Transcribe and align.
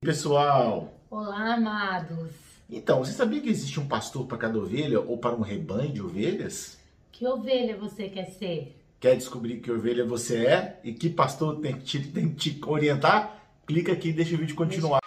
pessoal! 0.00 0.94
Olá, 1.10 1.54
amados! 1.54 2.30
Então, 2.70 3.00
você 3.00 3.12
sabia 3.12 3.40
que 3.40 3.48
existe 3.48 3.80
um 3.80 3.88
pastor 3.88 4.26
para 4.26 4.38
cada 4.38 4.58
ovelha 4.58 5.00
ou 5.00 5.18
para 5.18 5.34
um 5.34 5.40
rebanho 5.40 5.92
de 5.92 6.00
ovelhas? 6.00 6.78
Que 7.10 7.26
ovelha 7.26 7.76
você 7.76 8.08
quer 8.08 8.26
ser? 8.26 8.76
Quer 9.00 9.16
descobrir 9.16 9.60
que 9.60 9.70
ovelha 9.70 10.04
você 10.04 10.46
é 10.46 10.80
e 10.84 10.92
que 10.92 11.10
pastor 11.10 11.60
tem 11.60 11.74
que 11.74 11.84
te, 11.84 12.08
tem 12.08 12.28
que 12.32 12.52
te 12.52 12.60
orientar? 12.64 13.42
Clica 13.66 13.92
aqui 13.92 14.10
e 14.10 14.12
deixa 14.12 14.34
o 14.34 14.38
vídeo 14.38 14.54
continuar. 14.54 15.00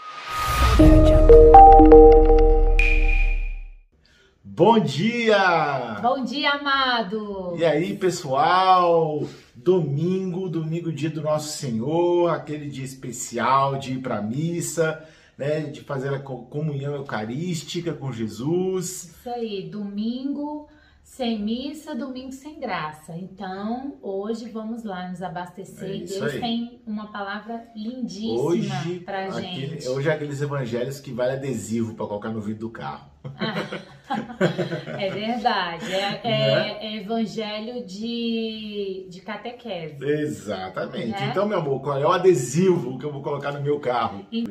Bom 4.54 4.80
dia! 4.80 5.98
Bom 6.02 6.26
dia, 6.26 6.52
amado! 6.52 7.56
E 7.58 7.64
aí, 7.64 7.96
pessoal? 7.96 9.26
Domingo, 9.56 10.50
domingo, 10.50 10.92
dia 10.92 11.10
do 11.10 11.22
nosso 11.22 11.58
Senhor, 11.58 12.30
aquele 12.30 12.70
dia 12.70 12.84
especial 12.84 13.78
de 13.78 13.94
ir 13.94 14.02
para 14.02 14.18
a 14.18 14.22
missa, 14.22 15.08
né, 15.38 15.62
de 15.62 15.80
fazer 15.80 16.14
a 16.14 16.20
comunhão 16.20 16.96
eucarística 16.96 17.94
com 17.94 18.12
Jesus. 18.12 19.16
Isso 19.18 19.30
aí, 19.30 19.70
domingo 19.70 20.68
sem 21.12 21.40
missa, 21.40 21.94
domingo 21.94 22.32
sem 22.32 22.58
graça. 22.58 23.14
Então, 23.18 23.98
hoje 24.02 24.50
vamos 24.50 24.86
lá 24.86 25.10
nos 25.10 25.22
abastecer. 25.22 26.04
É 26.04 26.06
Deus 26.06 26.22
aí. 26.22 26.40
tem 26.40 26.82
uma 26.88 27.12
palavra 27.12 27.68
lindíssima 27.76 28.42
Hoje, 28.42 29.00
pra 29.02 29.26
aquele, 29.26 29.68
gente. 29.72 29.90
hoje 29.90 30.08
é 30.08 30.14
aqueles 30.14 30.42
evangelhos 30.42 31.02
que 31.02 31.12
vale 31.12 31.34
adesivo 31.34 31.96
para 31.96 32.08
colocar 32.08 32.30
no 32.30 32.40
vidro 32.40 32.62
do 32.62 32.70
carro. 32.70 33.12
É 34.98 35.10
verdade. 35.10 35.94
É, 35.94 36.22
é- 36.24 36.56
Né? 36.56 36.78
é 36.82 36.98
evangelho 36.98 37.86
de, 37.86 39.06
de 39.10 39.22
catequese. 39.22 40.04
Exatamente. 40.04 41.12
Né? 41.12 41.28
Então, 41.30 41.48
meu 41.48 41.60
amor, 41.60 41.82
qual 41.82 41.98
é 41.98 42.06
o 42.06 42.12
adesivo 42.12 42.98
que 42.98 43.06
eu 43.06 43.12
vou 43.12 43.22
colocar 43.22 43.52
no 43.54 43.62
meu 43.62 43.80
carro? 43.80 44.26
E-. 44.32 44.44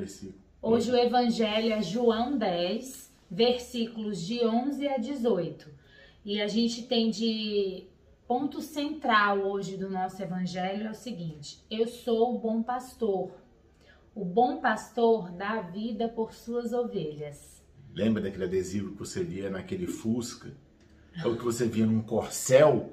Hoje 0.63 0.91
o 0.91 0.97
evangelho 0.97 1.73
é 1.75 1.83
João 1.83 2.39
10, 2.39 3.11
versículos 3.31 4.27
de 4.27 4.45
11 4.47 4.89
a 4.89 4.97
18. 4.99 5.80
E 6.25 6.41
a 6.41 6.47
gente 6.49 6.83
tem 6.83 7.11
de 7.11 7.85
ponto 8.29 8.61
central 8.61 9.39
hoje 9.39 9.77
do 9.77 9.89
nosso 9.91 10.23
evangelho 10.23 10.87
é 10.87 10.91
o 10.91 10.95
seguinte: 10.95 11.65
Eu 11.71 11.87
sou 11.89 12.35
o 12.35 12.39
bom 12.39 12.63
pastor. 12.63 13.31
O 14.15 14.25
bom 14.25 14.59
pastor 14.61 15.31
dá 15.33 15.51
a 15.51 15.63
vida 15.63 16.09
por 16.09 16.33
suas 16.35 16.73
ovelhas. 16.73 17.63
Lembra 17.95 18.23
daquele 18.23 18.45
adesivo 18.45 18.93
que 18.93 18.99
você 18.99 19.23
via 19.25 19.49
naquele 19.51 19.87
Fusca? 19.87 20.51
Ou 21.25 21.37
que 21.37 21.45
você 21.45 21.67
via 21.67 21.87
num 21.87 22.03
Corcel? 22.03 22.93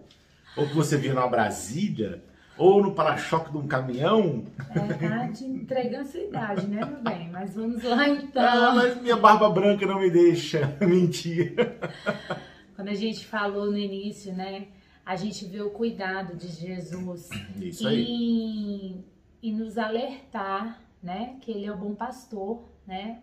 Ou 0.56 0.67
que 0.67 0.73
você 0.75 0.97
via 0.97 1.14
numa 1.14 1.28
Brasília? 1.28 2.23
Ou 2.58 2.81
no 2.81 2.95
para-choque 2.95 3.52
de 3.52 3.58
um 3.58 3.67
caminhão? 3.67 4.45
É, 4.73 5.08
tá 5.08 5.28
te 5.31 5.45
entregando 5.45 6.08
sua 6.08 6.22
idade, 6.22 6.66
né, 6.66 6.84
meu 6.84 7.02
bem? 7.03 7.30
Mas 7.30 7.53
vamos 7.53 7.84
lá 7.84 8.02
Ah, 8.02 8.09
então. 8.09 8.75
mas 8.75 9.00
minha 9.02 9.16
barba 9.17 9.47
branca 9.50 9.86
não 9.86 10.00
me 10.00 10.09
deixa 10.09 10.75
mentir. 10.81 11.53
Quando 12.88 12.96
a 12.96 13.00
gente 13.02 13.26
falou 13.26 13.66
no 13.66 13.78
início, 13.78 14.34
né? 14.34 14.70
A 15.06 15.18
gente 15.18 15.44
vê 15.44 15.60
o 15.60 15.72
cuidado 15.72 16.38
de 16.38 16.48
Jesus 16.48 17.30
Isso 17.60 17.90
em, 17.90 19.04
em 19.44 19.54
nos 19.54 19.78
alertar, 19.78 20.82
né, 21.04 21.36
que 21.42 21.52
ele 21.52 21.66
é 21.66 21.72
o 21.72 21.76
bom 21.76 21.94
pastor, 21.94 22.64
né? 22.88 23.22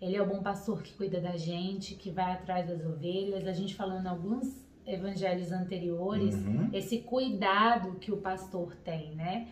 Ele 0.00 0.14
é 0.14 0.22
o 0.22 0.26
bom 0.26 0.40
pastor 0.40 0.80
que 0.80 0.94
cuida 0.94 1.20
da 1.20 1.36
gente, 1.36 1.96
que 1.96 2.08
vai 2.08 2.34
atrás 2.34 2.68
das 2.68 2.86
ovelhas. 2.86 3.48
A 3.48 3.52
gente 3.52 3.74
falando 3.74 4.04
em 4.06 4.08
alguns 4.08 4.64
evangelhos 4.86 5.50
anteriores, 5.50 6.36
Uhum. 6.36 6.68
esse 6.72 6.98
cuidado 6.98 7.98
que 7.98 8.12
o 8.12 8.18
pastor 8.18 8.76
tem, 8.76 9.16
né? 9.16 9.48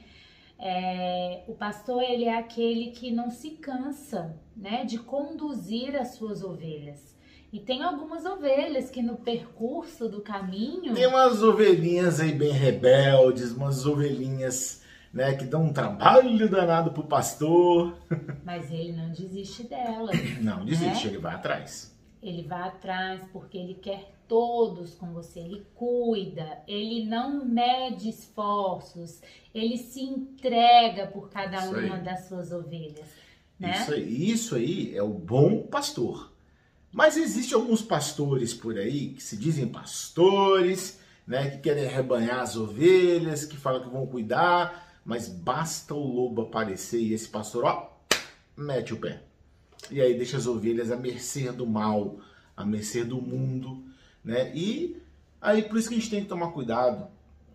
É, 0.56 1.42
o 1.48 1.55
pastor 1.55 2.01
ele 2.05 2.27
é 2.27 2.39
aquele 2.39 2.92
que 2.92 3.11
não 3.11 3.29
se 3.29 3.51
cansa, 3.56 4.39
né, 4.56 4.84
de 4.84 5.01
conduzir 5.01 5.97
as 5.97 6.14
suas 6.14 6.45
ovelhas. 6.45 7.17
E 7.52 7.58
tem 7.60 7.82
algumas 7.82 8.27
ovelhas 8.27 8.91
que 8.91 9.02
no 9.02 9.16
percurso 9.16 10.08
do 10.08 10.20
caminho 10.20 10.92
Tem 10.94 11.06
umas 11.06 11.42
ovelhinhas 11.42 12.20
aí 12.20 12.33
bem 12.33 12.52
rebeldes, 12.52 13.52
umas 13.52 13.86
ovelhinhas 13.86 14.83
né, 15.12 15.34
que 15.34 15.45
dão 15.45 15.64
um 15.64 15.73
trabalho 15.73 16.48
danado 16.48 16.90
pro 16.90 17.05
pastor. 17.05 17.96
Mas 18.45 18.70
ele 18.70 18.92
não 18.92 19.11
desiste 19.11 19.62
dela. 19.64 20.12
Não, 20.42 20.64
desiste, 20.64 21.06
Né? 21.06 21.12
ele 21.12 21.18
vai 21.18 21.34
atrás. 21.34 21.96
Ele 22.23 22.42
vai 22.42 22.68
atrás 22.68 23.23
porque 23.33 23.56
ele 23.56 23.74
quer 23.74 24.12
todos 24.27 24.94
com 24.94 25.12
você. 25.14 25.40
Ele 25.40 25.67
cuida, 25.74 26.58
ele 26.68 27.06
não 27.06 27.44
mede 27.46 28.11
esforços, 28.11 29.23
ele 29.55 29.78
se 29.78 30.02
entrega 30.02 31.06
por 31.06 31.30
cada 31.30 31.56
Isso 31.64 31.74
aí. 31.77 31.86
uma 31.86 31.98
das 31.98 32.27
suas 32.27 32.52
ovelhas. 32.52 33.06
Né? 33.58 33.73
Isso 33.73 33.92
aí, 33.92 34.30
isso 34.30 34.55
aí 34.55 34.96
é 34.96 35.02
o 35.02 35.08
bom 35.08 35.62
pastor. 35.62 36.30
Mas 36.92 37.16
existem 37.16 37.54
alguns 37.54 37.82
pastores 37.82 38.54
por 38.54 38.76
aí 38.78 39.10
que 39.10 39.22
se 39.22 39.36
dizem 39.36 39.68
pastores, 39.68 40.98
né, 41.26 41.50
que 41.50 41.58
querem 41.58 41.86
rebanhar 41.86 42.40
as 42.40 42.56
ovelhas, 42.56 43.44
que 43.44 43.56
falam 43.56 43.82
que 43.82 43.90
vão 43.90 44.06
cuidar, 44.06 45.00
mas 45.04 45.28
basta 45.28 45.94
o 45.94 46.06
lobo 46.06 46.42
aparecer 46.42 47.00
e 47.00 47.12
esse 47.12 47.28
pastor, 47.28 47.64
ó, 47.64 47.98
mete 48.56 48.94
o 48.94 48.96
pé. 48.96 49.22
E 49.90 50.00
aí 50.00 50.14
deixa 50.16 50.38
as 50.38 50.46
ovelhas 50.46 50.90
à 50.90 50.96
mercê 50.96 51.52
do 51.52 51.66
mal, 51.66 52.18
à 52.56 52.64
mercê 52.64 53.05
do 53.05 53.20
mundo, 53.20 53.84
né? 54.24 54.50
E 54.55 55.00
aí 55.40 55.62
por 55.62 55.78
isso 55.78 55.88
que 55.88 55.94
a 55.94 55.98
gente 55.98 56.10
tem 56.10 56.22
que 56.22 56.28
tomar 56.28 56.52
cuidado 56.52 57.08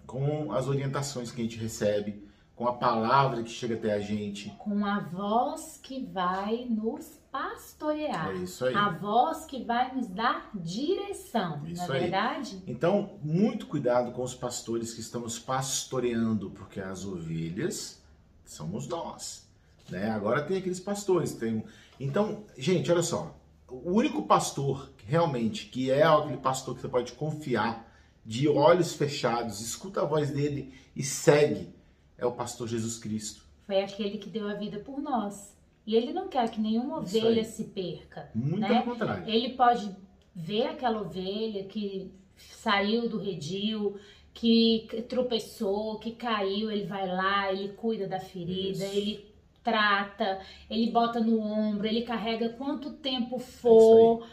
com 0.06 0.52
as 0.52 0.68
orientações 0.68 1.32
que 1.32 1.42
a 1.42 1.44
gente 1.44 1.58
recebe, 1.58 2.24
com 2.56 2.68
a 2.68 2.74
palavra 2.74 3.42
que 3.42 3.50
chega 3.50 3.76
até 3.76 3.94
a 3.94 4.00
gente. 4.00 4.50
Com 4.60 4.86
a 4.86 5.00
voz 5.00 5.80
que 5.82 6.06
vai 6.06 6.66
nos 6.66 7.23
pastorear. 7.34 8.30
É 8.30 8.36
isso 8.36 8.64
aí. 8.64 8.76
A 8.76 8.90
voz 8.90 9.44
que 9.46 9.64
vai 9.64 9.94
nos 9.94 10.08
dar 10.08 10.52
direção, 10.54 11.66
Isso 11.66 11.88
não 11.88 11.96
é 11.96 11.98
aí. 11.98 12.02
verdade? 12.04 12.64
Então, 12.68 13.20
muito 13.24 13.66
cuidado 13.66 14.12
com 14.12 14.22
os 14.22 14.36
pastores 14.36 14.94
que 14.94 15.02
estão 15.02 15.22
nos 15.22 15.40
pastoreando, 15.40 16.52
porque 16.52 16.80
as 16.80 17.04
ovelhas 17.04 18.00
somos 18.46 18.88
nós. 18.88 19.50
Né? 19.90 20.12
Agora 20.12 20.44
tem 20.44 20.58
aqueles 20.58 20.80
pastores. 20.80 21.34
Tem... 21.34 21.64
Então, 22.00 22.44
gente, 22.56 22.92
olha 22.92 23.02
só. 23.02 23.36
O 23.68 23.94
único 23.94 24.22
pastor 24.28 24.94
realmente 25.06 25.66
que 25.66 25.92
é 25.92 26.04
aquele 26.04 26.38
pastor 26.38 26.76
que 26.76 26.82
você 26.82 26.88
pode 26.88 27.14
confiar, 27.14 27.92
de 28.26 28.48
olhos 28.48 28.94
fechados, 28.94 29.60
escuta 29.60 30.02
a 30.02 30.06
voz 30.06 30.30
dele 30.32 30.74
e 30.96 31.04
segue, 31.04 31.74
é 32.18 32.26
o 32.26 32.32
pastor 32.32 32.68
Jesus 32.68 32.98
Cristo. 32.98 33.44
Foi 33.66 33.82
aquele 33.82 34.18
que 34.18 34.30
deu 34.30 34.48
a 34.48 34.54
vida 34.54 34.80
por 34.80 35.02
nós. 35.02 35.54
E 35.86 35.96
ele 35.96 36.14
não 36.14 36.28
quer 36.28 36.50
que 36.50 36.62
nenhuma 36.62 37.04
Isso 37.04 37.18
ovelha 37.18 37.42
aí. 37.42 37.46
se 37.46 37.66
perca. 37.66 38.30
Muito 38.34 38.60
Né? 38.60 38.68
pelo 38.68 38.84
contrário. 38.84 39.28
Ele 39.30 39.50
pode 39.50 39.96
ver 40.36 40.68
aquela 40.68 41.02
ovelha 41.02 41.66
que 41.66 42.12
saiu 42.38 43.10
do 43.10 43.18
redil, 43.20 43.98
que 44.34 44.88
tropeçou, 45.10 46.00
que 46.00 46.12
caiu, 46.12 46.72
ele 46.72 46.86
vai 46.86 47.08
lá, 47.08 47.52
ele 47.52 47.70
cuida 47.74 48.08
da 48.08 48.20
ferida, 48.20 48.84
Isso. 48.86 48.96
ele 48.96 49.34
trata, 49.64 50.40
ele 50.70 50.90
bota 50.92 51.20
no 51.20 51.40
ombro, 51.40 51.86
ele 51.88 52.02
carrega 52.02 52.50
quanto 52.50 52.94
tempo 52.94 53.36
É 53.38 53.40
for. 53.40 54.28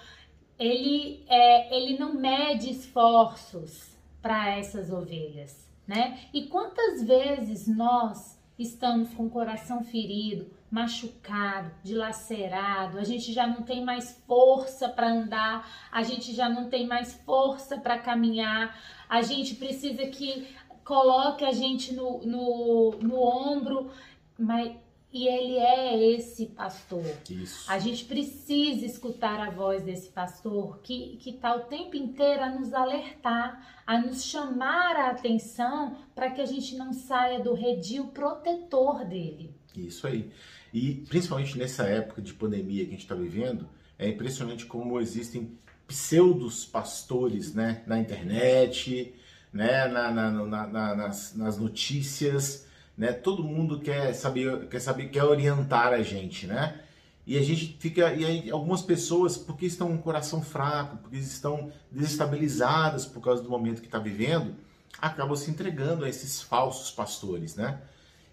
ele, 0.59 1.23
é, 1.29 1.77
ele 1.77 1.99
não 1.99 2.15
mede 2.15 2.71
esforços 2.71 3.97
para 4.23 4.57
essas 4.57 4.91
ovelhas, 4.91 5.69
né? 5.87 6.21
E 6.33 6.47
quantas 6.47 7.03
vezes 7.05 7.67
nós 7.69 8.40
estamos 8.63 9.15
com 9.15 9.27
o 9.27 9.31
coração 9.31 9.83
ferido, 9.83 10.51
machucado, 10.71 11.71
dilacerado, 11.83 12.99
a 12.99 13.05
gente 13.05 13.33
já 13.33 13.47
não 13.47 13.63
tem 13.63 13.85
mais 13.85 14.23
força 14.27 14.89
para 14.89 15.11
andar, 15.11 15.69
a 15.91 16.03
gente 16.03 16.33
já 16.33 16.49
não 16.49 16.69
tem 16.69 16.87
mais 16.87 17.15
força 17.25 17.79
para 17.79 17.99
caminhar, 17.99 18.79
a 19.09 19.23
gente 19.23 19.55
precisa 19.55 20.07
que 20.07 20.47
coloque 20.85 21.45
a 21.45 21.53
gente 21.53 21.95
no, 21.95 22.21
no, 22.21 22.91
no 23.01 23.23
ombro, 23.23 23.91
mas, 24.39 24.77
e 25.13 25.27
ele 25.27 25.57
é 25.57 26.13
esse 26.15 26.47
pastor. 26.47 27.05
Isso. 27.29 27.65
A 27.71 27.79
gente 27.79 28.05
precisa 28.05 28.87
escutar 28.87 29.41
a 29.41 29.51
voz 29.51 29.83
desse 29.83 30.09
pastor 30.11 30.79
que 30.83 31.19
está 31.27 31.55
o 31.57 31.61
tempo 31.65 31.97
inteiro 31.97 32.43
a 32.43 32.49
nos 32.51 32.73
alertar, 32.73 33.83
a 33.87 33.99
nos 34.01 34.25
chamar 34.25 34.95
a 34.97 35.11
atenção 35.11 35.97
para 36.15 36.31
que 36.31 36.41
a 36.41 36.47
gente 36.47 36.77
não 36.77 36.93
saia 36.93 37.41
do 37.41 37.55
redil 37.55 38.07
protetor 38.09 39.05
dele. 39.05 39.53
Isso 39.77 40.07
aí. 40.07 40.31
E 40.73 40.95
principalmente 41.09 41.59
nessa 41.59 41.85
época 41.85 42.23
de 42.23 42.33
pandemia 42.33 42.85
que 42.85 42.91
a 42.91 42.93
gente 42.93 43.03
está 43.03 43.15
vivendo, 43.17 43.69
é 43.99 44.09
impressionante 44.09 44.65
como 44.67 45.01
existem 45.01 45.59
pseudos 45.89 46.65
pastores 46.65 47.53
né, 47.53 47.83
na 47.87 47.99
internet, 47.99 49.13
né, 49.53 49.89
na, 49.89 50.11
na- 50.13 50.31
na- 50.31 50.67
na- 50.69 50.95
nas, 50.95 51.35
nas 51.35 51.59
notícias, 51.59 52.67
né? 53.01 53.15
Todo 53.15 53.43
mundo 53.43 53.81
quer 53.81 54.13
saber, 54.13 54.69
quer 54.69 54.79
saber, 54.79 55.09
quer 55.09 55.25
orientar 55.25 55.95
a 55.95 56.03
gente, 56.03 56.47
né? 56.47 56.83
E 57.27 57.39
a 57.39 57.43
gente 57.43 57.79
fica, 57.81 58.13
e 58.13 58.27
aí 58.27 58.51
algumas 58.51 58.83
pessoas, 58.83 59.39
porque 59.39 59.65
estão 59.65 59.89
com 59.89 59.95
o 59.95 60.03
coração 60.03 60.43
fraco, 60.43 60.99
porque 60.99 61.17
estão 61.17 61.73
desestabilizadas 61.91 63.07
por 63.07 63.23
causa 63.23 63.43
do 63.43 63.49
momento 63.49 63.81
que 63.81 63.87
está 63.87 63.99
vivendo, 63.99 64.55
acabam 65.01 65.35
se 65.35 65.51
entregando 65.51 66.05
a 66.05 66.11
esses 66.11 66.43
falsos 66.43 66.91
pastores, 66.91 67.57
né? 67.57 67.81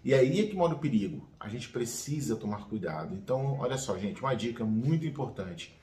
E 0.04 0.12
aí 0.12 0.38
é 0.38 0.46
que 0.46 0.54
mora 0.54 0.74
o 0.74 0.78
perigo. 0.78 1.26
A 1.40 1.48
gente 1.48 1.70
precisa 1.70 2.36
tomar 2.36 2.68
cuidado. 2.68 3.14
Então, 3.14 3.58
olha 3.60 3.78
só, 3.78 3.96
gente, 3.96 4.20
uma 4.20 4.34
dica 4.34 4.66
muito 4.66 5.06
importante. 5.06 5.74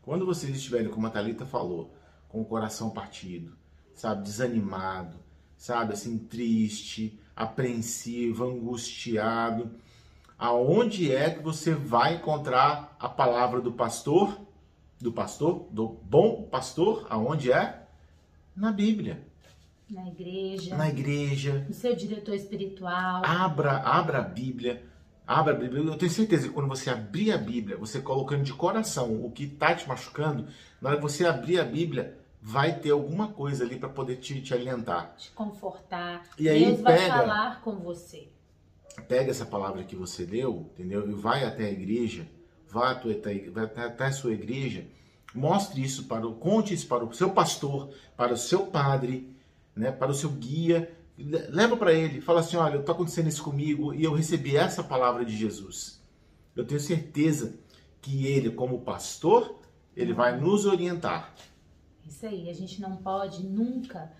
Quando 0.00 0.24
vocês 0.24 0.54
estiverem, 0.54 0.88
como 0.88 1.08
a 1.08 1.10
Thalita 1.10 1.44
falou, 1.44 1.92
com 2.28 2.40
o 2.40 2.44
coração 2.44 2.90
partido, 2.90 3.56
sabe, 3.96 4.22
desanimado, 4.22 5.16
sabe, 5.58 5.92
assim, 5.92 6.16
triste, 6.16 7.18
apreensivo, 7.36 8.44
angustiado, 8.44 9.70
aonde 10.38 11.12
é 11.12 11.28
que 11.28 11.42
você 11.42 11.74
vai 11.74 12.14
encontrar 12.14 12.96
a 12.98 13.08
palavra 13.08 13.60
do 13.60 13.72
pastor? 13.72 14.40
Do 15.00 15.12
pastor, 15.12 15.68
do 15.70 15.88
bom 15.88 16.44
pastor, 16.44 17.06
aonde 17.10 17.52
é? 17.52 17.82
Na 18.56 18.72
Bíblia. 18.72 19.22
Na 19.90 20.08
igreja. 20.08 20.76
Na 20.76 20.88
igreja. 20.88 21.64
No 21.68 21.74
seu 21.74 21.94
diretor 21.94 22.34
espiritual. 22.34 23.22
Abra, 23.24 23.78
abra 23.78 24.18
a 24.18 24.22
Bíblia. 24.22 24.82
Abra 25.26 25.54
a 25.54 25.56
Bíblia. 25.56 25.82
Eu 25.82 25.96
tenho 25.96 26.10
certeza 26.10 26.48
que 26.48 26.54
quando 26.54 26.68
você 26.68 26.90
abrir 26.90 27.32
a 27.32 27.38
Bíblia, 27.38 27.76
você 27.76 28.00
colocando 28.00 28.42
de 28.42 28.52
coração 28.52 29.24
o 29.24 29.30
que 29.30 29.44
está 29.44 29.74
te 29.74 29.88
machucando, 29.88 30.46
na 30.80 30.90
hora 30.90 30.98
que 30.98 31.02
você 31.02 31.26
abrir 31.26 31.60
a 31.60 31.64
Bíblia, 31.64 32.18
vai 32.40 32.78
ter 32.78 32.90
alguma 32.90 33.28
coisa 33.28 33.64
ali 33.64 33.76
para 33.78 33.88
poder 33.88 34.16
te, 34.16 34.40
te 34.40 34.54
alientar. 34.54 35.14
Te 35.16 35.30
confortar. 35.32 36.24
E 36.38 36.48
aí 36.48 36.64
Deus 36.66 36.80
vai 36.80 36.96
pega- 36.98 37.14
falar 37.18 37.60
com 37.62 37.76
você. 37.76 38.28
pega 39.08 39.30
essa 39.30 39.44
palavra 39.46 39.82
que 39.84 39.96
você 39.96 40.24
deu, 40.24 40.70
entendeu? 40.72 41.08
E 41.08 41.12
vai 41.12 41.44
até 41.44 41.64
a 41.66 41.70
igreja, 41.70 42.26
vá 42.68 42.94
vai 42.94 43.12
até, 43.12 43.50
até 43.84 44.06
a 44.06 44.12
sua 44.12 44.32
igreja, 44.32 44.86
mostre 45.34 45.82
isso 45.82 46.04
para 46.04 46.26
o, 46.26 46.34
conte 46.34 46.72
isso 46.74 46.86
para 46.86 47.04
o 47.04 47.12
seu 47.12 47.30
pastor, 47.30 47.90
para 48.16 48.32
o 48.32 48.36
seu 48.36 48.66
padre, 48.66 49.36
né, 49.74 49.90
para 49.92 50.10
o 50.10 50.14
seu 50.14 50.30
guia, 50.30 50.90
le- 51.16 51.46
leva 51.48 51.76
para 51.76 51.92
ele, 51.92 52.20
fala 52.20 52.40
assim, 52.40 52.56
olha, 52.56 52.78
está 52.78 52.92
acontecendo 52.92 53.28
isso 53.28 53.42
comigo 53.42 53.92
e 53.94 54.02
eu 54.04 54.12
recebi 54.12 54.56
essa 54.56 54.82
palavra 54.82 55.24
de 55.24 55.36
Jesus. 55.36 56.00
Eu 56.56 56.64
tenho 56.64 56.80
certeza 56.80 57.58
que 58.00 58.26
ele, 58.26 58.50
como 58.50 58.80
pastor, 58.80 59.60
ele 59.96 60.12
vai 60.12 60.36
nos 60.40 60.64
orientar. 60.66 61.34
Isso 62.08 62.26
aí, 62.26 62.48
a 62.50 62.54
gente 62.54 62.80
não 62.80 62.96
pode 62.96 63.44
nunca 63.46 64.10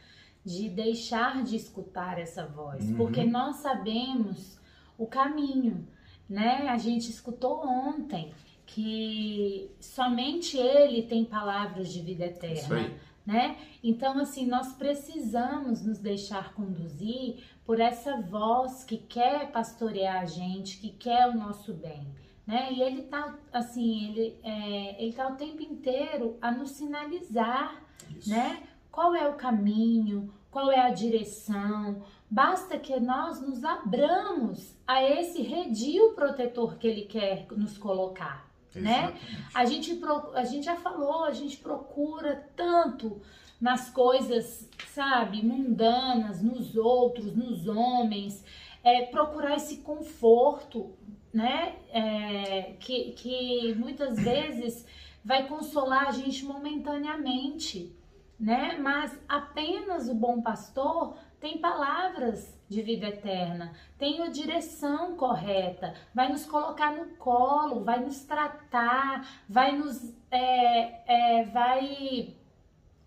de 0.45 0.69
deixar 0.69 1.43
de 1.43 1.57
escutar 1.57 2.19
essa 2.19 2.47
voz, 2.47 2.89
Uhum. 2.91 2.97
porque 2.97 3.25
nós 3.25 3.57
sabemos 3.57 4.59
o 4.97 5.07
caminho, 5.07 5.87
né? 6.29 6.69
A 6.69 6.79
gente 6.79 7.11
escutou 7.11 7.67
ontem 7.67 8.33
que 8.67 9.71
somente 9.81 10.57
ele 10.57 11.03
tem 11.03 11.25
palavras 11.25 11.93
de 11.93 12.01
vida 12.03 12.27
eterna, 12.27 12.91
né? 13.27 13.57
Então 13.83 14.19
assim, 14.19 14.47
nós 14.47 14.73
precisamos 14.75 15.85
nos 15.85 15.99
deixar 15.99 16.53
conduzir 16.55 17.43
por 17.65 17.81
essa 17.81 18.21
voz 18.21 18.85
que 18.85 18.97
quer 18.99 19.51
pastorear 19.53 20.23
a 20.23 20.27
gente, 20.27 20.79
que 20.79 20.91
quer 20.91 21.29
o 21.29 21.37
nosso 21.37 21.73
bem. 21.75 22.07
Né? 22.49 22.73
E 22.73 22.81
ele 22.81 23.03
tá 23.03 23.39
assim, 23.53 24.09
ele, 24.09 24.41
é, 24.43 25.05
ele 25.05 25.13
tá 25.13 25.29
o 25.29 25.37
tempo 25.37 25.61
inteiro 25.63 26.39
a 26.41 26.51
nos 26.51 26.71
sinalizar 26.71 27.85
Isso. 28.17 28.31
né? 28.31 28.63
Qual 28.91 29.15
é 29.15 29.29
o 29.29 29.35
caminho? 29.35 30.33
Qual 30.51 30.73
é 30.73 30.81
a 30.81 30.89
direção? 30.89 32.03
Basta 32.31 32.79
que 32.79 32.99
nós 32.99 33.39
nos 33.43 33.63
abramos 33.63 34.75
a 34.87 35.05
esse 35.05 35.43
redil 35.43 36.15
protetor 36.15 36.79
que 36.79 36.87
ele 36.87 37.03
quer 37.03 37.47
nos 37.51 37.77
colocar, 37.77 38.51
né? 38.75 39.15
A 39.55 39.67
gente, 39.67 40.01
a 40.35 40.45
gente 40.45 40.65
já 40.65 40.77
falou, 40.77 41.25
a 41.25 41.33
gente 41.33 41.59
procura 41.59 42.49
tanto 42.57 43.21
nas 43.61 43.91
coisas, 43.91 44.67
sabe, 44.95 45.45
mundanas, 45.45 46.43
nos 46.43 46.75
outros, 46.77 47.37
nos 47.37 47.69
homens, 47.69 48.43
é, 48.83 49.05
procurar 49.07 49.57
esse 49.57 49.79
conforto, 49.79 50.95
né? 51.33 51.77
É, 51.91 52.75
que, 52.81 53.13
que 53.13 53.75
muitas 53.75 54.19
vezes 54.19 54.87
vai 55.25 55.47
consolar 55.47 56.09
a 56.09 56.13
gente 56.13 56.45
momentaneamente, 56.45 57.95
né? 58.39 58.79
Mas 58.81 59.19
apenas 59.29 60.09
o 60.09 60.15
bom 60.15 60.41
pastor 60.41 61.17
tem 61.41 61.59
palavras 61.59 62.59
de 62.69 62.83
vida 62.83 63.07
eterna, 63.07 63.73
tem 63.97 64.23
a 64.23 64.29
direção 64.29 65.17
correta, 65.17 65.95
vai 66.15 66.29
nos 66.31 66.45
colocar 66.45 66.93
no 66.93 67.07
colo, 67.17 67.85
vai 67.85 68.01
nos 68.01 68.25
tratar, 68.25 69.27
vai 69.49 69.77
nos 69.77 70.13
é, 70.31 71.41
é, 71.41 71.45
vai 71.45 72.35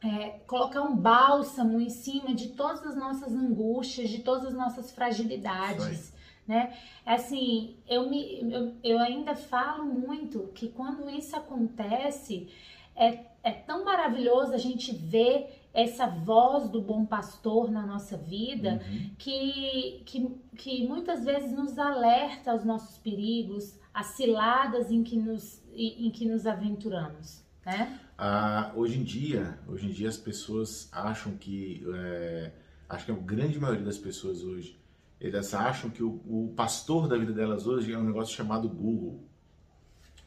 é, 0.03 0.29
colocar 0.47 0.81
um 0.81 0.95
bálsamo 0.95 1.79
em 1.79 1.89
cima 1.89 2.33
de 2.33 2.49
todas 2.49 2.85
as 2.85 2.95
nossas 2.95 3.33
angústias, 3.33 4.09
de 4.09 4.19
todas 4.19 4.47
as 4.47 4.53
nossas 4.53 4.91
fragilidades, 4.91 6.13
né? 6.51 6.73
Assim, 7.05 7.77
eu 7.87 8.09
me 8.09 8.21
eu, 8.51 8.75
eu 8.83 8.99
ainda 8.99 9.33
falo 9.35 9.85
muito 9.85 10.51
que 10.53 10.67
quando 10.67 11.09
isso 11.09 11.33
acontece 11.35 12.49
é, 12.93 13.19
é 13.41 13.51
tão 13.51 13.85
maravilhoso 13.85 14.53
a 14.53 14.57
gente 14.57 14.93
ver 14.93 15.35
essa 15.73 16.05
voz 16.05 16.69
do 16.69 16.81
bom 16.81 17.05
pastor 17.05 17.71
na 17.71 17.85
nossa 17.85 18.17
vida 18.17 18.81
Uhum. 18.85 19.11
que, 19.17 20.01
que, 20.05 20.17
que 20.57 20.87
muitas 20.87 21.23
vezes 21.23 21.51
nos 21.53 21.79
alerta 21.79 22.51
aos 22.51 22.65
nossos 22.65 22.97
perigos, 22.97 23.79
às 23.93 24.07
ciladas 24.07 24.91
em 24.91 25.03
que 25.03 25.15
nos, 25.15 25.61
em 25.73 26.09
que 26.11 26.25
nos 26.25 26.45
aventuramos, 26.45 27.41
né? 27.65 27.97
Ah, 28.17 28.71
hoje 28.75 28.99
em 28.99 29.03
dia, 29.03 29.57
hoje 29.67 29.87
em 29.87 29.91
dia 29.91 30.09
as 30.09 30.17
pessoas 30.17 30.89
acham 30.91 31.31
que, 31.37 31.83
é, 31.95 32.51
acho 32.89 33.05
que 33.05 33.11
a 33.11 33.15
grande 33.15 33.57
maioria 33.57 33.85
das 33.85 33.97
pessoas 33.97 34.43
hoje, 34.43 34.77
elas 35.21 35.53
acham 35.53 35.89
que 35.89 36.01
o, 36.03 36.21
o 36.25 36.53
pastor 36.55 37.07
da 37.07 37.17
vida 37.17 37.31
delas 37.31 37.67
hoje 37.67 37.93
é 37.93 37.97
um 37.97 38.03
negócio 38.03 38.35
chamado 38.35 38.67
Google, 38.67 39.23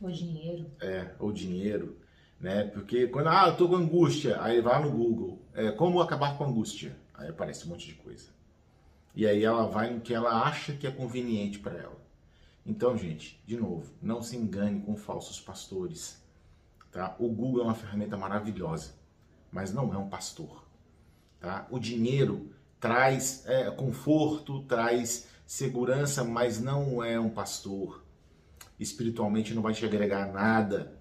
O 0.01 0.11
dinheiro. 0.11 0.71
é, 0.81 1.15
ou 1.19 1.33
dinheiro, 1.33 1.99
né? 2.39 2.65
Porque 2.65 3.07
quando, 3.09 3.29
ah, 3.29 3.49
eu 3.49 3.57
tô 3.57 3.69
com 3.69 3.77
angústia, 3.77 4.41
aí 4.41 4.61
vai 4.61 4.83
no 4.83 4.91
Google, 4.91 5.43
é, 5.53 5.71
como 5.73 6.01
acabar 6.01 6.37
com 6.39 6.45
angústia? 6.45 6.97
Aí 7.15 7.29
aparece 7.29 7.67
um 7.67 7.71
monte 7.71 7.87
de 7.87 7.95
coisa. 7.95 8.29
E 9.15 9.27
aí 9.27 9.45
ela 9.45 9.67
vai 9.67 9.93
no 9.93 10.01
que 10.01 10.13
ela 10.13 10.43
acha 10.43 10.73
que 10.75 10.87
é 10.87 10.91
conveniente 10.91 11.59
para 11.59 11.75
ela. 11.79 12.03
Então, 12.67 12.97
gente, 12.97 13.41
de 13.47 13.57
novo, 13.57 13.93
não 14.03 14.23
se 14.23 14.37
engane 14.37 14.81
com 14.81 14.97
falsos 14.97 15.41
pastores. 15.41 16.23
Tá? 16.91 17.15
O 17.19 17.29
Google 17.29 17.63
é 17.63 17.65
uma 17.65 17.75
ferramenta 17.75 18.17
maravilhosa, 18.17 18.95
mas 19.53 19.73
não 19.73 19.93
é 19.93 19.99
um 19.99 20.09
pastor. 20.09 20.65
Tá? 21.41 21.67
O 21.71 21.79
dinheiro 21.79 22.51
traz 22.85 23.43
é, 23.47 23.71
conforto, 23.71 24.61
traz 24.65 25.27
segurança, 25.47 26.23
mas 26.23 26.61
não 26.61 27.03
é 27.03 27.19
um 27.19 27.31
pastor. 27.31 28.05
Espiritualmente 28.79 29.55
não 29.55 29.63
vai 29.63 29.73
te 29.73 29.87
agregar 29.87 30.31
nada. 30.31 30.95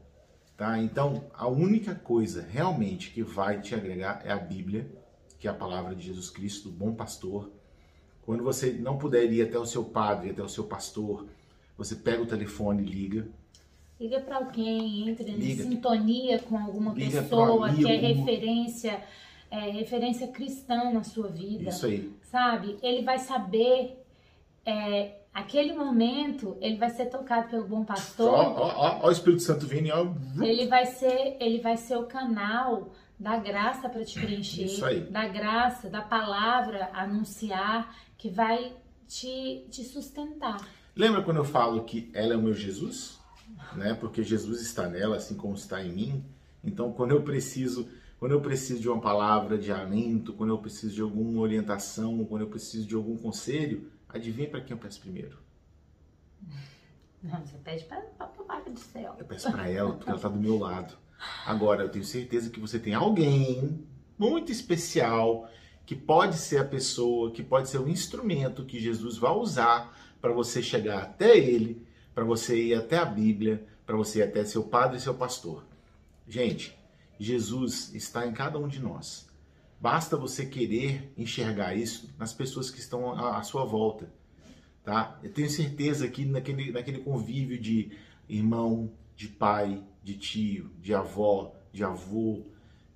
Tá? 0.55 0.81
Então, 0.81 1.25
a 1.33 1.45
única 1.45 1.93
coisa 1.93 2.41
realmente 2.49 3.11
que 3.11 3.21
vai 3.21 3.59
te 3.59 3.75
agregar 3.75 4.21
é 4.23 4.31
a 4.31 4.37
Bíblia, 4.37 4.89
que 5.37 5.45
é 5.45 5.51
a 5.51 5.53
palavra 5.53 5.93
de 5.93 6.05
Jesus 6.05 6.29
Cristo, 6.29 6.69
do 6.69 6.73
bom 6.73 6.93
pastor. 6.93 7.51
Quando 8.25 8.45
você 8.45 8.71
não 8.71 8.97
puder 8.97 9.29
ir 9.29 9.41
até 9.41 9.59
o 9.59 9.65
seu 9.65 9.83
padre, 9.83 10.29
até 10.29 10.41
o 10.41 10.47
seu 10.47 10.63
pastor, 10.63 11.27
você 11.77 11.97
pega 11.97 12.23
o 12.23 12.25
telefone 12.25 12.81
e 12.81 12.85
liga. 12.85 13.27
Liga 13.99 14.21
para 14.21 14.37
alguém, 14.37 15.09
entra 15.09 15.29
em 15.29 15.35
Liga. 15.35 15.63
sintonia 15.65 16.39
com 16.39 16.57
alguma 16.57 16.93
Liga 16.93 17.23
pessoa 17.23 17.73
que 17.73 17.85
é 17.85 17.97
referência, 17.97 19.03
é, 19.53 19.69
referência 19.69 20.27
cristã 20.29 20.91
na 20.91 21.03
sua 21.03 21.27
vida. 21.27 21.69
Isso 21.69 21.85
aí. 21.85 22.11
sabe? 22.23 22.75
Ele 22.81 23.03
vai 23.03 23.19
saber, 23.19 24.03
é, 24.65 25.19
aquele 25.31 25.73
momento, 25.73 26.57
ele 26.59 26.77
vai 26.77 26.89
ser 26.89 27.05
tocado 27.05 27.49
pelo 27.49 27.67
bom 27.67 27.85
pastor. 27.85 28.33
ó, 28.33 28.53
ó, 28.57 28.99
ó 29.03 29.07
o 29.07 29.11
Espírito 29.11 29.43
Santo 29.43 29.67
vindo, 29.67 29.85
e 29.85 29.91
ó. 29.91 30.07
Ele 30.41 30.65
vai 30.65 30.87
ser, 30.87 31.37
ele 31.39 31.61
vai 31.61 31.77
ser 31.77 31.97
o 31.97 32.07
canal 32.07 32.91
da 33.19 33.37
graça 33.37 33.87
para 33.87 34.03
te 34.03 34.19
preencher, 34.19 34.65
Isso 34.65 34.83
aí. 34.83 35.01
da 35.01 35.27
graça, 35.27 35.87
da 35.87 36.01
palavra 36.01 36.89
anunciar, 36.91 37.95
que 38.17 38.31
vai 38.31 38.73
te, 39.07 39.67
te 39.69 39.83
sustentar. 39.83 40.67
Lembra 40.95 41.21
quando 41.21 41.37
eu 41.37 41.45
falo 41.45 41.83
que 41.83 42.09
ela 42.15 42.33
é 42.33 42.35
o 42.35 42.41
meu 42.41 42.55
Jesus? 42.55 43.19
Né? 43.75 43.93
Porque 43.93 44.23
Jesus 44.23 44.61
está 44.61 44.89
nela, 44.89 45.17
assim 45.17 45.35
como 45.35 45.53
está 45.53 45.83
em 45.83 45.91
mim. 45.91 46.25
Então, 46.63 46.91
quando 46.91 47.11
eu 47.11 47.21
preciso, 47.21 47.87
quando 48.23 48.31
eu 48.31 48.39
preciso 48.39 48.79
de 48.79 48.87
uma 48.87 49.01
palavra 49.01 49.57
de 49.57 49.69
alento, 49.69 50.31
quando 50.31 50.51
eu 50.51 50.57
preciso 50.57 50.95
de 50.95 51.01
alguma 51.01 51.41
orientação, 51.41 52.23
quando 52.23 52.43
eu 52.43 52.47
preciso 52.47 52.87
de 52.87 52.95
algum 52.95 53.17
conselho, 53.17 53.91
adivinha 54.07 54.49
para 54.49 54.61
quem 54.61 54.71
eu 54.71 54.77
peço 54.77 55.01
primeiro? 55.01 55.37
Não, 57.21 57.45
você 57.45 57.57
pede 57.57 57.83
para 57.83 58.01
a 58.19 58.25
palavra 58.27 58.71
do 58.71 58.79
céu. 58.79 59.13
Eu 59.19 59.25
peço 59.25 59.51
para 59.51 59.69
ela, 59.69 59.91
porque 59.91 60.07
ela 60.07 60.15
está 60.15 60.29
do 60.29 60.39
meu 60.39 60.57
lado. 60.57 60.97
Agora, 61.45 61.83
eu 61.83 61.89
tenho 61.89 62.05
certeza 62.05 62.49
que 62.49 62.61
você 62.61 62.79
tem 62.79 62.93
alguém 62.93 63.85
muito 64.17 64.53
especial 64.53 65.49
que 65.85 65.93
pode 65.93 66.37
ser 66.37 66.59
a 66.59 66.65
pessoa, 66.65 67.29
que 67.29 67.43
pode 67.43 67.67
ser 67.67 67.79
o 67.79 67.89
instrumento 67.89 68.63
que 68.63 68.79
Jesus 68.79 69.17
vai 69.17 69.33
usar 69.33 69.99
para 70.21 70.31
você 70.31 70.63
chegar 70.63 71.03
até 71.03 71.37
ele, 71.37 71.85
para 72.15 72.23
você 72.23 72.67
ir 72.67 72.73
até 72.73 72.97
a 72.97 73.03
Bíblia, 73.03 73.67
para 73.85 73.97
você 73.97 74.19
ir 74.19 74.23
até 74.23 74.45
seu 74.45 74.63
padre 74.63 74.95
e 74.95 75.01
seu 75.01 75.13
pastor. 75.13 75.65
Gente, 76.25 76.81
Jesus 77.19 77.93
está 77.93 78.25
em 78.27 78.33
cada 78.33 78.57
um 78.59 78.67
de 78.67 78.79
nós. 78.79 79.27
Basta 79.79 80.15
você 80.15 80.45
querer 80.45 81.11
enxergar 81.17 81.75
isso 81.75 82.09
nas 82.17 82.33
pessoas 82.33 82.71
que 82.71 82.79
estão 82.79 83.11
à 83.11 83.43
sua 83.43 83.65
volta. 83.65 84.11
tá? 84.83 85.19
Eu 85.21 85.31
tenho 85.31 85.49
certeza 85.49 86.07
que 86.07 86.25
naquele, 86.25 86.71
naquele 86.71 86.99
convívio 86.99 87.59
de 87.59 87.91
irmão, 88.27 88.91
de 89.15 89.27
pai, 89.27 89.83
de 90.03 90.17
tio, 90.17 90.71
de 90.81 90.93
avó, 90.93 91.53
de 91.71 91.83
avô, 91.83 92.43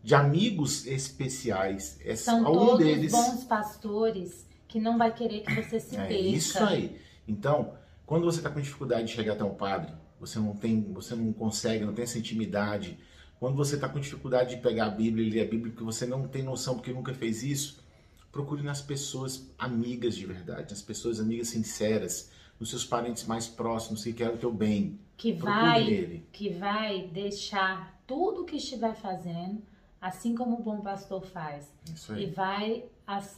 de 0.03 0.15
amigos 0.15 0.88
especiais, 0.88 2.00
é 2.03 2.15
São 2.15 2.45
algum 2.45 2.65
todos 2.67 2.86
deles 2.86 3.12
bons 3.12 3.43
pastores 3.43 4.47
que 4.67 4.79
não 4.79 4.97
vai 4.97 5.13
querer 5.13 5.41
que 5.41 5.53
você 5.53 5.79
se 5.79 5.95
é 5.95 6.07
perca. 6.07 6.13
Isso 6.13 6.63
aí. 6.63 7.00
Então, 7.27 7.74
quando 8.05 8.24
você 8.24 8.39
está 8.39 8.50
com 8.50 8.62
dificuldade 8.62 9.07
de 9.07 9.13
chegar 9.13 9.33
até 9.33 9.43
um 9.43 9.53
padre, 9.53 9.93
você 10.19 10.39
não 10.39 10.55
tem, 10.55 10.81
você 10.93 11.15
não 11.15 11.31
consegue, 11.33 11.86
não 11.86 11.93
tem 11.93 12.03
essa 12.03 12.17
intimidade. 12.17 12.97
Quando 13.39 13.56
você 13.56 13.75
está 13.75 13.88
com 13.88 14.00
dificuldade 14.00 14.56
de 14.56 14.62
pegar 14.62 14.88
a 14.88 14.89
Bíblia 14.89 15.25
e 15.25 15.29
ler 15.29 15.41
a 15.41 15.50
Bíblia 15.50 15.72
porque 15.72 15.84
você 15.84 16.06
não 16.06 16.27
tem 16.27 16.44
noção 16.44 16.75
porque 16.75 16.91
nunca 16.91 17.13
fez 17.13 17.44
isso, 17.44 17.84
procure 18.32 18.63
nas 18.63 18.82
pessoas 18.82 19.50
amigas 19.58 20.15
de 20.15 20.25
verdade, 20.25 20.72
nas 20.72 20.82
pessoas 20.82 21.20
amigas 21.20 21.50
sinceras, 21.50 22.32
nos 22.60 22.70
seus 22.70 22.84
parentes 22.84 23.25
mais 23.25 23.48
próximos 23.48 24.03
que 24.03 24.13
querem 24.13 24.36
o 24.36 24.38
teu 24.38 24.51
bem. 24.51 25.00
Que 25.15 25.34
vai, 25.34 25.84
nele. 25.84 26.27
que 26.32 26.50
vai 26.50 27.08
deixar 27.08 28.00
tudo 28.08 28.41
o 28.41 28.46
que 28.46 28.58
estiver 28.58 28.96
fazendo, 28.96 29.62
assim 30.01 30.36
como 30.36 30.60
o 30.60 30.63
bom 30.63 30.82
pastor 30.82 31.24
faz, 31.25 31.72
e 32.15 32.25
vai 32.27 32.86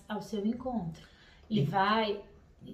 ao 0.07 0.21
seu 0.21 0.45
encontro 0.45 1.07
e, 1.49 1.59
e 1.59 1.63
vai 1.63 2.21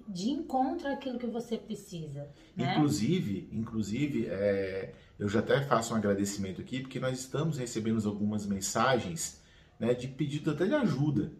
de 0.07 0.29
encontro 0.29 0.87
àquilo 0.87 1.19
que 1.19 1.27
você 1.27 1.57
precisa. 1.57 2.27
Né? 2.55 2.73
Inclusive, 2.73 3.49
inclusive, 3.51 4.27
é, 4.27 4.93
eu 5.19 5.29
já 5.29 5.39
até 5.39 5.61
faço 5.61 5.93
um 5.93 5.97
agradecimento 5.97 6.61
aqui 6.61 6.81
porque 6.81 6.99
nós 6.99 7.19
estamos 7.19 7.57
recebendo 7.57 8.07
algumas 8.07 8.45
mensagens 8.45 9.41
né, 9.79 9.93
de 9.93 10.07
pedido 10.07 10.51
até 10.51 10.65
de 10.65 10.73
ajuda. 10.73 11.31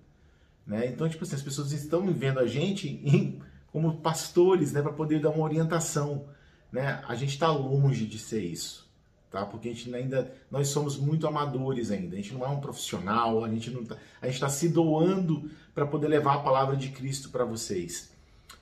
Né? 0.66 0.88
Então, 0.88 1.08
tipo 1.08 1.24
assim, 1.24 1.36
as 1.36 1.42
pessoas 1.42 1.72
estão 1.72 2.06
vendo 2.12 2.40
a 2.40 2.48
gente 2.48 2.88
em, 2.88 3.42
como 3.72 3.98
pastores, 3.98 4.72
né, 4.72 4.82
para 4.82 4.94
poder 4.94 5.20
dar 5.20 5.30
uma 5.30 5.44
orientação. 5.44 6.28
Né? 6.72 7.04
A 7.08 7.16
gente 7.16 7.32
está 7.32 7.52
longe 7.52 8.06
de 8.06 8.18
ser 8.18 8.44
isso, 8.44 8.90
tá? 9.30 9.46
Porque 9.46 9.70
a 9.70 9.74
gente 9.74 9.94
ainda, 9.94 10.34
nós 10.50 10.70
somos 10.70 10.98
muito 10.98 11.28
amadores 11.28 11.92
ainda. 11.92 12.16
A 12.16 12.18
gente 12.18 12.34
não 12.34 12.44
é 12.44 12.48
um 12.48 12.60
profissional, 12.60 13.44
a 13.44 13.50
gente 13.50 13.70
não 13.70 13.86
tá, 13.86 13.96
a 14.22 14.26
gente 14.26 14.36
está 14.36 14.50
se 14.50 14.70
doando 14.70 15.50
para 15.74 15.86
poder 15.86 16.08
levar 16.08 16.36
a 16.36 16.40
palavra 16.40 16.76
de 16.76 16.90
Cristo 16.90 17.30
para 17.30 17.46
vocês. 17.46 18.15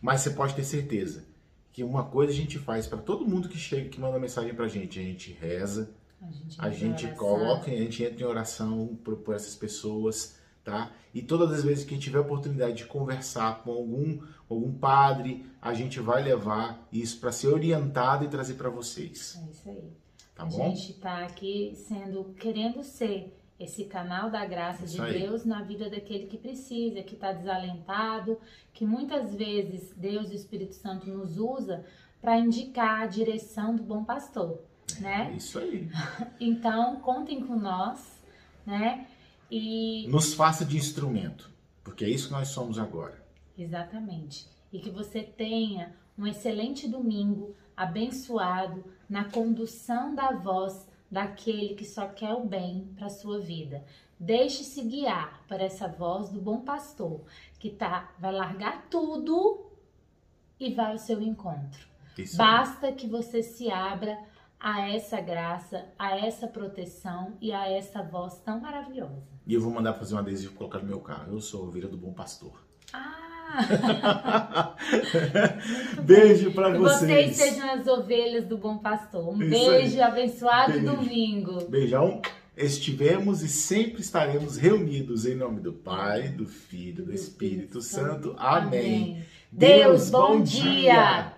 Mas 0.03 0.21
você 0.21 0.31
pode 0.31 0.53
ter 0.53 0.63
certeza 0.63 1.25
que 1.71 1.83
uma 1.83 2.03
coisa 2.03 2.31
a 2.31 2.35
gente 2.35 2.59
faz 2.59 2.85
para 2.85 2.99
todo 2.99 3.25
mundo 3.25 3.49
que 3.49 3.57
chega, 3.57 3.89
que 3.89 3.99
manda 3.99 4.19
mensagem 4.19 4.53
para 4.53 4.65
a 4.65 4.67
gente, 4.67 4.99
a 4.99 5.03
gente 5.03 5.31
reza, 5.31 5.95
a 6.21 6.29
gente, 6.29 6.59
a 6.59 6.69
gente 6.69 7.15
coloca, 7.15 7.71
a 7.71 7.75
gente 7.75 8.03
entra 8.03 8.21
em 8.21 8.25
oração 8.25 8.99
por, 9.03 9.15
por 9.17 9.33
essas 9.33 9.55
pessoas 9.55 10.35
tá? 10.63 10.91
E 11.13 11.21
todas 11.21 11.51
as 11.51 11.63
vezes 11.63 11.83
que 11.83 11.91
a 11.91 11.95
gente 11.95 12.05
tiver 12.05 12.19
a 12.19 12.21
oportunidade 12.21 12.75
de 12.75 12.85
conversar 12.85 13.63
com 13.63 13.71
algum, 13.71 14.19
algum 14.49 14.73
padre, 14.73 15.45
a 15.61 15.73
gente 15.73 15.99
vai 15.99 16.23
levar 16.23 16.87
isso 16.91 17.19
para 17.19 17.31
ser 17.31 17.47
orientado 17.47 18.25
e 18.25 18.29
trazer 18.29 18.55
para 18.55 18.69
vocês. 18.69 19.39
É 19.41 19.51
isso 19.51 19.69
aí. 19.69 19.93
Tá 20.33 20.43
a 20.43 20.45
bom? 20.45 20.69
gente 20.69 20.91
está 20.91 21.23
aqui 21.25 21.73
sendo, 21.75 22.33
querendo 22.39 22.83
ser 22.83 23.37
esse 23.59 23.85
canal 23.85 24.29
da 24.29 24.45
graça 24.45 24.85
isso 24.85 24.95
de 24.95 25.01
aí. 25.01 25.19
Deus 25.19 25.45
na 25.45 25.61
vida 25.61 25.89
daquele 25.89 26.25
que 26.25 26.37
precisa, 26.37 27.03
que 27.03 27.15
está 27.15 27.31
desalentado, 27.31 28.37
que 28.73 28.85
muitas 28.85 29.33
vezes 29.35 29.93
Deus 29.95 30.29
e 30.29 30.33
o 30.33 30.35
Espírito 30.35 30.75
Santo 30.75 31.07
nos 31.07 31.37
usa 31.37 31.85
para 32.21 32.37
indicar 32.37 33.01
a 33.01 33.05
direção 33.05 33.75
do 33.75 33.83
bom 33.83 34.03
pastor, 34.03 34.59
é, 34.97 35.01
né? 35.01 35.33
Isso 35.37 35.59
aí. 35.59 35.89
então, 36.39 36.97
contem 36.97 37.45
com 37.45 37.55
nós, 37.55 38.21
né? 38.65 39.07
E... 39.51 40.07
Nos 40.07 40.33
faça 40.33 40.65
de 40.65 40.77
instrumento, 40.77 41.51
porque 41.83 42.03
é 42.03 42.09
isso 42.09 42.27
que 42.27 42.33
nós 42.33 42.47
somos 42.47 42.79
agora. 42.79 43.23
Exatamente. 43.57 44.47
E 44.71 44.79
que 44.79 44.89
você 44.89 45.21
tenha 45.21 45.93
um 46.17 46.25
excelente 46.25 46.87
domingo, 46.87 47.55
abençoado, 47.75 48.83
na 49.09 49.25
condução 49.25 50.15
da 50.15 50.31
voz 50.31 50.87
daquele 51.13 51.75
que 51.75 51.85
só 51.85 52.07
quer 52.07 52.33
o 52.33 52.43
bem 52.43 52.91
para 52.95 53.05
a 53.05 53.09
sua 53.09 53.39
vida. 53.39 53.85
Deixe-se 54.19 54.81
guiar 54.83 55.43
por 55.47 55.61
essa 55.61 55.87
voz 55.87 56.29
do 56.29 56.41
bom 56.41 56.61
pastor, 56.61 57.21
que 57.59 57.69
tá, 57.69 58.11
vai 58.19 58.31
largar 58.31 58.87
tudo 58.89 59.65
e 60.59 60.73
vai 60.73 60.91
ao 60.91 60.97
seu 60.97 61.21
encontro. 61.21 61.87
Isso 62.17 62.35
Basta 62.35 62.91
que 62.91 63.07
você 63.07 63.43
se 63.43 63.69
abra 63.71 64.17
a 64.59 64.89
essa 64.89 65.19
graça, 65.21 65.85
a 65.99 66.17
essa 66.17 66.47
proteção 66.47 67.37
e 67.39 67.51
a 67.51 67.69
essa 67.69 68.01
voz 68.01 68.39
tão 68.39 68.59
maravilhosa. 68.59 69.27
E 69.45 69.53
eu 69.53 69.61
vou 69.61 69.71
mandar 69.71 69.93
fazer 69.93 70.15
um 70.15 70.19
adesivo 70.19 70.55
colocar 70.55 70.79
no 70.79 70.85
meu 70.85 71.01
carro. 71.01 71.33
Eu 71.33 71.41
sou 71.41 71.63
a 71.63 71.67
ovelha 71.67 71.87
do 71.87 71.97
bom 71.97 72.13
pastor. 72.13 72.63
Ah! 72.91 73.22
beijo 76.03 76.51
para 76.51 76.77
vocês. 76.77 77.35
Vocês 77.35 77.35
sejam 77.35 77.71
as 77.71 77.87
ovelhas 77.87 78.45
do 78.45 78.57
bom 78.57 78.77
pastor. 78.77 79.29
Um 79.29 79.41
Isso 79.41 79.49
beijo, 79.49 79.95
aí. 79.95 80.01
abençoado 80.01 80.73
beijo. 80.73 80.85
domingo. 80.85 81.65
Beijão. 81.69 82.21
Estivemos 82.55 83.41
e 83.41 83.47
sempre 83.47 84.01
estaremos 84.01 84.57
reunidos 84.57 85.25
em 85.25 85.33
nome 85.33 85.59
do 85.59 85.73
Pai, 85.73 86.27
do 86.27 86.45
Filho, 86.45 87.05
do 87.05 87.13
Espírito 87.13 87.81
Santo. 87.81 88.35
Amém. 88.37 89.23
Deus, 89.51 90.11
bom 90.11 90.39
dia. 90.41 91.32